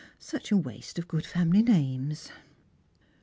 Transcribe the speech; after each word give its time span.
Such 0.17 0.51
a 0.51 0.57
waste 0.57 0.97
of 0.97 1.07
good 1.07 1.27
family 1.27 1.61
names 1.61 2.31